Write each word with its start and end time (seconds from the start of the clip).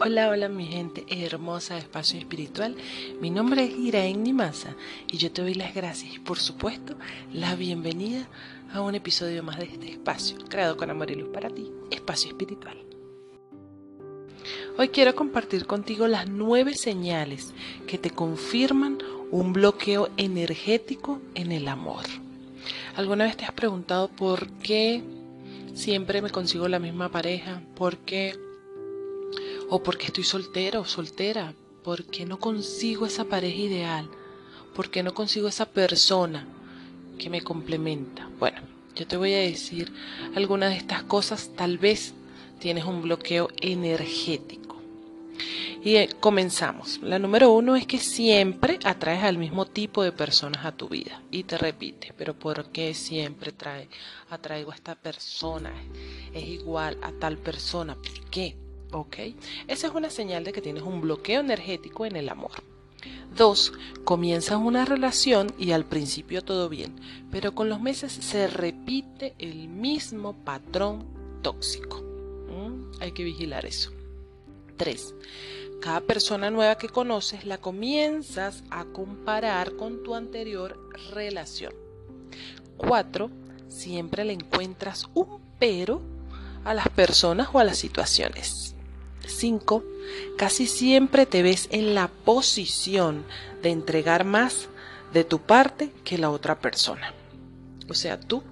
Hola, 0.00 0.28
hola 0.28 0.48
mi 0.48 0.64
gente 0.64 1.04
hermosa 1.08 1.74
de 1.74 1.80
Espacio 1.80 2.20
Espiritual. 2.20 2.76
Mi 3.20 3.30
nombre 3.30 3.64
es 3.64 3.76
Iraen 3.76 4.22
Nimasa 4.22 4.76
y 5.10 5.16
yo 5.16 5.32
te 5.32 5.42
doy 5.42 5.54
las 5.54 5.74
gracias 5.74 6.14
y 6.14 6.18
por 6.20 6.38
supuesto 6.38 6.94
la 7.32 7.56
bienvenida 7.56 8.28
a 8.72 8.80
un 8.80 8.94
episodio 8.94 9.42
más 9.42 9.58
de 9.58 9.64
este 9.64 9.90
espacio, 9.90 10.38
creado 10.48 10.76
con 10.76 10.88
amor 10.88 11.10
y 11.10 11.16
luz 11.16 11.30
para 11.30 11.50
ti, 11.50 11.72
Espacio 11.90 12.28
Espiritual. 12.28 12.78
Hoy 14.78 14.90
quiero 14.90 15.16
compartir 15.16 15.66
contigo 15.66 16.06
las 16.06 16.28
nueve 16.28 16.74
señales 16.74 17.52
que 17.88 17.98
te 17.98 18.10
confirman 18.10 18.98
un 19.32 19.52
bloqueo 19.52 20.10
energético 20.16 21.20
en 21.34 21.50
el 21.50 21.66
amor. 21.66 22.04
¿Alguna 22.94 23.24
vez 23.24 23.36
te 23.36 23.46
has 23.46 23.52
preguntado 23.52 24.06
por 24.06 24.48
qué 24.58 25.02
siempre 25.74 26.22
me 26.22 26.30
consigo 26.30 26.68
la 26.68 26.78
misma 26.78 27.10
pareja? 27.10 27.62
¿Por 27.74 27.96
qué 27.98 28.38
o 29.70 29.82
porque 29.82 30.06
estoy 30.06 30.24
soltera 30.24 30.80
o 30.80 30.84
soltera, 30.84 31.54
porque 31.84 32.26
no 32.26 32.38
consigo 32.38 33.06
esa 33.06 33.24
pareja 33.24 33.58
ideal, 33.58 34.08
porque 34.74 35.02
no 35.02 35.14
consigo 35.14 35.48
esa 35.48 35.66
persona 35.66 36.46
que 37.18 37.30
me 37.30 37.42
complementa. 37.42 38.28
Bueno, 38.38 38.60
yo 38.94 39.06
te 39.06 39.16
voy 39.16 39.34
a 39.34 39.38
decir 39.38 39.92
algunas 40.34 40.70
de 40.70 40.76
estas 40.76 41.02
cosas, 41.02 41.50
tal 41.56 41.78
vez 41.78 42.14
tienes 42.58 42.84
un 42.84 43.02
bloqueo 43.02 43.48
energético. 43.60 44.76
Y 45.84 45.96
eh, 45.96 46.10
comenzamos. 46.18 46.98
La 47.02 47.18
número 47.18 47.52
uno 47.52 47.76
es 47.76 47.86
que 47.86 47.98
siempre 47.98 48.80
atraes 48.82 49.22
al 49.22 49.38
mismo 49.38 49.64
tipo 49.66 50.02
de 50.02 50.10
personas 50.10 50.66
a 50.66 50.72
tu 50.72 50.88
vida. 50.88 51.22
Y 51.30 51.44
te 51.44 51.56
repite, 51.56 52.12
pero 52.16 52.34
¿por 52.34 52.70
qué 52.70 52.94
siempre 52.94 53.54
atraigo 54.28 54.72
a 54.72 54.74
esta 54.74 54.96
persona? 54.96 55.72
Es 56.34 56.44
igual 56.44 56.98
a 57.02 57.12
tal 57.12 57.38
persona. 57.38 57.94
¿Por 57.94 58.28
qué? 58.30 58.56
¿Ok? 58.92 59.16
Esa 59.66 59.86
es 59.86 59.94
una 59.94 60.10
señal 60.10 60.44
de 60.44 60.52
que 60.52 60.62
tienes 60.62 60.82
un 60.82 61.00
bloqueo 61.00 61.40
energético 61.40 62.06
en 62.06 62.16
el 62.16 62.28
amor. 62.28 62.52
Dos, 63.36 63.72
comienzas 64.04 64.58
una 64.58 64.84
relación 64.84 65.52
y 65.58 65.72
al 65.72 65.84
principio 65.84 66.42
todo 66.42 66.68
bien, 66.68 66.96
pero 67.30 67.54
con 67.54 67.68
los 67.68 67.80
meses 67.80 68.12
se 68.12 68.48
repite 68.48 69.34
el 69.38 69.68
mismo 69.68 70.32
patrón 70.44 71.06
tóxico. 71.42 72.02
¿Mm? 72.48 73.00
Hay 73.00 73.12
que 73.12 73.24
vigilar 73.24 73.66
eso. 73.66 73.92
Tres, 74.76 75.14
cada 75.80 76.00
persona 76.00 76.50
nueva 76.50 76.78
que 76.78 76.88
conoces 76.88 77.44
la 77.44 77.58
comienzas 77.58 78.64
a 78.70 78.84
comparar 78.86 79.76
con 79.76 80.02
tu 80.02 80.14
anterior 80.14 80.78
relación. 81.12 81.72
Cuatro, 82.76 83.30
siempre 83.68 84.24
le 84.24 84.32
encuentras 84.32 85.06
un 85.14 85.40
pero 85.58 86.00
a 86.64 86.74
las 86.74 86.88
personas 86.88 87.48
o 87.52 87.58
a 87.58 87.64
las 87.64 87.78
situaciones. 87.78 88.74
5, 89.26 89.84
casi 90.36 90.66
siempre 90.66 91.26
te 91.26 91.42
ves 91.42 91.68
en 91.70 91.94
la 91.94 92.08
posición 92.08 93.24
de 93.62 93.70
entregar 93.70 94.24
más 94.24 94.68
de 95.12 95.24
tu 95.24 95.40
parte 95.40 95.90
que 96.04 96.18
la 96.18 96.30
otra 96.30 96.58
persona. 96.58 97.12
O 97.88 97.94
sea, 97.94 98.20
tú 98.20 98.42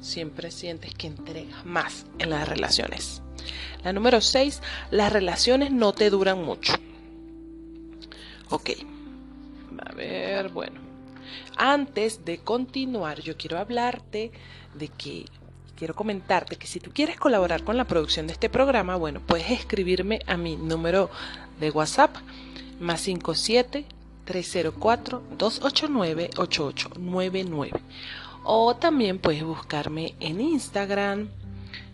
siempre 0.00 0.50
sientes 0.50 0.94
que 0.94 1.06
entregas 1.06 1.64
más 1.64 2.06
en 2.18 2.30
las 2.30 2.48
relaciones. 2.48 3.22
La 3.84 3.92
número 3.92 4.20
6, 4.20 4.60
las 4.90 5.12
relaciones 5.12 5.70
no 5.70 5.92
te 5.92 6.10
duran 6.10 6.42
mucho. 6.42 6.74
Ok, 8.50 8.70
a 9.84 9.92
ver, 9.92 10.48
bueno. 10.48 10.80
Antes 11.56 12.24
de 12.24 12.38
continuar, 12.38 13.20
yo 13.20 13.36
quiero 13.36 13.58
hablarte 13.58 14.32
de 14.74 14.88
que 14.88 15.26
quiero 15.78 15.94
comentarte 15.94 16.56
que 16.56 16.66
si 16.66 16.80
tú 16.80 16.90
quieres 16.92 17.16
colaborar 17.16 17.62
con 17.62 17.76
la 17.76 17.84
producción 17.84 18.26
de 18.26 18.32
este 18.32 18.50
programa, 18.50 18.96
bueno, 18.96 19.20
puedes 19.24 19.50
escribirme 19.52 20.20
a 20.26 20.36
mi 20.36 20.56
número 20.56 21.08
de 21.60 21.70
WhatsApp 21.70 22.16
más 22.80 23.02
57 23.02 23.84
304 24.24 25.22
289 25.38 26.30
8899 26.36 27.80
o 28.42 28.74
también 28.74 29.18
puedes 29.18 29.44
buscarme 29.44 30.14
en 30.20 30.40
Instagram. 30.40 31.28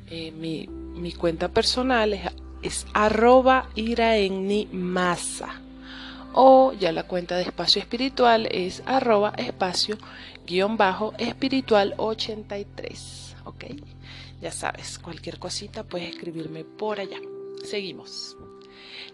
Eh, 0.09 0.33
mi, 0.33 0.67
mi, 0.67 1.13
cuenta 1.13 1.49
personal 1.49 2.13
es, 2.15 2.23
es 2.63 2.87
arroba 2.95 3.69
iraennimasa 3.75 5.64
o 6.35 6.73
ya 6.73 6.93
la 6.93 7.05
cuenta 7.05 7.37
de 7.37 7.45
espacio 7.45 7.81
espiritual 7.81 8.47
es 8.51 8.83
arroba 8.87 9.33
espacio 9.37 9.97
guion 10.47 10.77
bajo 10.77 11.15
espiritual 11.19 11.95
83. 11.97 13.37
¿ok? 13.45 13.65
Ya 14.41 14.53
sabes, 14.53 14.99
cualquier 14.99 15.39
cosita 15.39 15.85
puedes 15.85 16.11
escribirme 16.11 16.65
por 16.65 17.01
allá. 17.01 17.19
Seguimos. 17.65 18.37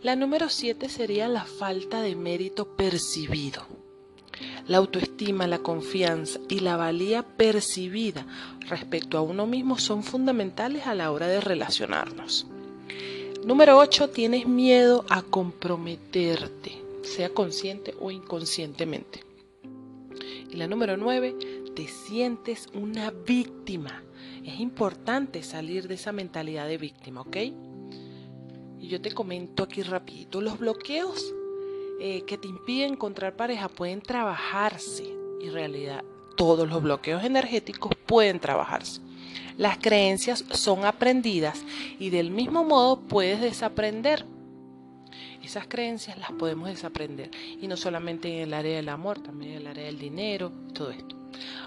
La 0.03 0.17
número 0.17 0.49
7 0.49 0.89
sería 0.89 1.29
la 1.29 1.45
falta 1.45 2.01
de 2.01 2.17
mérito 2.17 2.75
percibido. 2.77 3.63
La 4.67 4.79
autoestima, 4.79 5.47
la 5.47 5.59
confianza 5.59 6.41
y 6.49 6.61
la 6.61 6.77
valía 6.77 7.23
percibida 7.23 8.27
respecto 8.61 9.19
a 9.19 9.21
uno 9.21 9.47
mismo 9.47 9.79
son 9.79 10.03
fundamentales 10.03 10.87
a 10.87 10.95
la 10.95 11.11
hora 11.11 11.29
de 11.29 11.41
relacionarnos. 11.41 12.47
Número 13.45 13.79
8. 13.79 14.09
Tienes 14.11 14.47
miedo 14.47 15.05
a 15.11 15.23
comprometerte, 15.23 16.80
sea 17.03 17.31
consciente 17.31 17.95
o 18.01 18.11
inconscientemente. 18.11 19.25
Y 20.51 20.57
la 20.57 20.67
número 20.67 20.97
9. 20.97 21.37
Te 21.75 21.87
sientes 21.87 22.69
una 22.75 23.11
víctima 23.11 24.03
es 24.45 24.59
importante 24.61 25.43
salir 25.43 25.89
de 25.89 25.95
esa 25.95 26.13
mentalidad 26.13 26.67
de 26.67 26.79
víctima, 26.79 27.21
¿ok? 27.23 27.37
Y 28.79 28.89
yo 28.89 29.01
te 29.01 29.13
comento 29.13 29.63
aquí 29.63 29.83
rapidito, 29.83 30.41
los 30.41 30.59
bloqueos 30.59 31.35
eh, 32.01 32.23
que 32.23 32.39
te 32.39 32.49
impiden 32.49 32.93
encontrar 32.93 33.37
pareja 33.37 33.69
pueden 33.69 34.01
trabajarse. 34.01 35.05
Y 35.41 35.49
en 35.49 35.53
realidad 35.53 36.05
todos 36.37 36.69
los 36.69 36.83
bloqueos 36.83 37.23
energéticos 37.23 37.93
pueden 38.07 38.41
trabajarse. 38.41 39.03
Las 39.59 39.77
creencias 39.77 40.45
son 40.53 40.87
aprendidas 40.87 41.63
y 41.99 42.09
del 42.09 42.31
mismo 42.31 42.65
modo 42.65 43.01
puedes 43.01 43.41
desaprender. 43.41 44.25
Esas 45.43 45.67
creencias 45.67 46.19
las 46.19 46.33
podemos 46.33 46.69
desaprender 46.69 47.31
y 47.61 47.67
no 47.67 47.77
solamente 47.77 48.29
en 48.29 48.49
el 48.49 48.55
área 48.55 48.77
del 48.77 48.89
amor, 48.89 49.23
también 49.23 49.53
en 49.53 49.59
el 49.59 49.67
área 49.67 49.85
del 49.85 49.99
dinero, 49.99 50.53
todo 50.75 50.91
esto. 50.91 51.17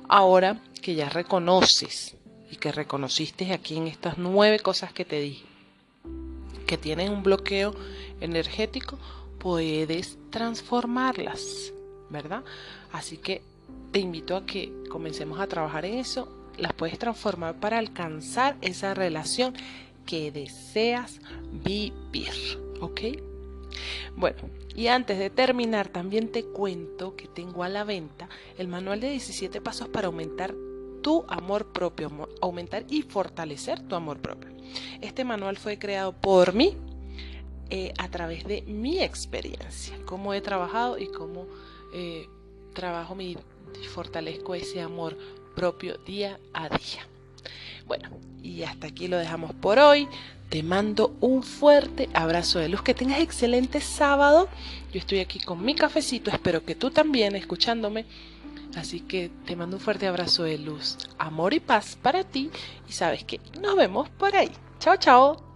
Ahora 0.07 0.61
que 0.81 0.95
ya 0.95 1.09
reconoces 1.09 2.15
y 2.51 2.57
que 2.57 2.71
reconociste 2.71 3.51
aquí 3.53 3.77
en 3.77 3.87
estas 3.87 4.17
nueve 4.17 4.59
cosas 4.59 4.93
que 4.93 5.05
te 5.05 5.19
dije, 5.19 5.45
que 6.67 6.77
tienen 6.77 7.11
un 7.11 7.23
bloqueo 7.23 7.73
energético, 8.21 8.99
puedes 9.39 10.17
transformarlas, 10.29 11.73
¿verdad? 12.09 12.43
Así 12.91 13.17
que 13.17 13.41
te 13.91 13.99
invito 13.99 14.35
a 14.35 14.45
que 14.45 14.71
comencemos 14.89 15.39
a 15.39 15.47
trabajar 15.47 15.85
en 15.85 15.95
eso. 15.95 16.27
Las 16.57 16.73
puedes 16.73 16.99
transformar 16.99 17.59
para 17.59 17.79
alcanzar 17.79 18.57
esa 18.61 18.93
relación 18.93 19.53
que 20.05 20.31
deseas 20.31 21.19
vivir, 21.63 22.31
¿ok? 22.79 23.01
Bueno, 24.15 24.37
y 24.75 24.87
antes 24.87 25.19
de 25.19 25.29
terminar, 25.29 25.89
también 25.89 26.31
te 26.31 26.45
cuento 26.45 27.15
que 27.15 27.27
tengo 27.27 27.63
a 27.63 27.69
la 27.69 27.83
venta 27.83 28.29
el 28.57 28.67
manual 28.67 28.99
de 28.99 29.09
17 29.09 29.61
pasos 29.61 29.87
para 29.89 30.07
aumentar 30.07 30.53
tu 31.01 31.25
amor 31.27 31.71
propio, 31.71 32.29
aumentar 32.41 32.85
y 32.89 33.01
fortalecer 33.01 33.81
tu 33.87 33.95
amor 33.95 34.19
propio. 34.19 34.49
Este 35.01 35.23
manual 35.23 35.57
fue 35.57 35.77
creado 35.77 36.13
por 36.13 36.53
mí 36.53 36.75
eh, 37.69 37.93
a 37.97 38.09
través 38.09 38.45
de 38.45 38.61
mi 38.63 38.99
experiencia, 38.99 39.97
cómo 40.05 40.33
he 40.33 40.41
trabajado 40.41 40.97
y 40.97 41.07
cómo 41.07 41.47
eh, 41.93 42.27
trabajo 42.73 43.15
mi, 43.15 43.37
y 43.81 43.85
fortalezco 43.85 44.55
ese 44.55 44.81
amor 44.81 45.17
propio 45.55 45.97
día 45.99 46.39
a 46.53 46.69
día. 46.69 47.07
Bueno, 47.87 48.09
y 48.41 48.63
hasta 48.63 48.87
aquí 48.87 49.07
lo 49.07 49.17
dejamos 49.17 49.53
por 49.53 49.79
hoy. 49.79 50.07
Te 50.49 50.63
mando 50.63 51.15
un 51.19 51.43
fuerte 51.43 52.09
abrazo 52.13 52.59
de 52.59 52.69
luz. 52.69 52.81
Que 52.81 52.93
tengas 52.93 53.19
excelente 53.19 53.81
sábado. 53.81 54.47
Yo 54.91 54.99
estoy 54.99 55.19
aquí 55.19 55.39
con 55.39 55.63
mi 55.63 55.75
cafecito. 55.75 56.29
Espero 56.29 56.63
que 56.63 56.75
tú 56.75 56.91
también, 56.91 57.35
escuchándome, 57.35 58.05
Así 58.75 59.01
que 59.01 59.29
te 59.45 59.55
mando 59.55 59.77
un 59.77 59.81
fuerte 59.81 60.07
abrazo 60.07 60.43
de 60.43 60.57
luz, 60.57 60.97
amor 61.17 61.53
y 61.53 61.59
paz 61.59 61.97
para 62.01 62.23
ti 62.23 62.49
y 62.87 62.91
sabes 62.91 63.23
que 63.23 63.39
nos 63.61 63.75
vemos 63.75 64.09
por 64.09 64.35
ahí. 64.35 64.51
Chao, 64.79 64.97
chao. 64.97 65.52